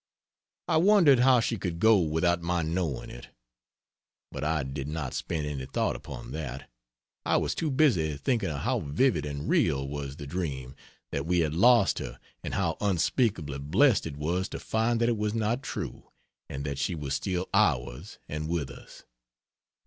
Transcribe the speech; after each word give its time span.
I 0.67 0.77
wondered 0.77 1.19
how 1.19 1.39
she 1.41 1.57
could 1.59 1.77
go 1.77 1.99
without 1.99 2.41
my 2.41 2.63
knowing 2.63 3.11
it, 3.11 3.27
but 4.31 4.43
I 4.43 4.63
did 4.63 4.87
not 4.87 5.13
spend 5.13 5.45
any 5.45 5.67
thought 5.67 5.95
upon 5.95 6.31
that, 6.31 6.67
I 7.23 7.37
was 7.37 7.53
too 7.53 7.69
busy 7.69 8.17
thinking 8.17 8.49
of 8.49 8.61
how 8.61 8.79
vivid 8.79 9.27
and 9.27 9.47
real 9.47 9.87
was 9.87 10.15
the 10.15 10.25
dream 10.25 10.75
that 11.11 11.27
we 11.27 11.41
had 11.41 11.53
lost 11.53 11.99
her 11.99 12.19
and 12.43 12.55
how 12.55 12.77
unspeakably 12.81 13.59
blessed 13.59 14.07
it 14.07 14.17
was 14.17 14.49
to 14.49 14.59
find 14.59 14.99
that 15.01 15.09
it 15.09 15.17
was 15.17 15.35
not 15.35 15.61
true 15.61 16.09
and 16.49 16.65
that 16.65 16.79
she 16.79 16.95
was 16.95 17.13
still 17.13 17.47
ours 17.53 18.17
and 18.27 18.49
with 18.49 18.71
us. 18.71 19.03